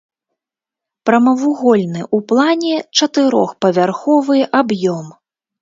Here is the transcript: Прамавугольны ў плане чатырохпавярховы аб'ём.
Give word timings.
Прамавугольны 1.09 2.01
ў 2.15 2.17
плане 2.31 2.75
чатырохпавярховы 2.97 4.37
аб'ём. 4.63 5.07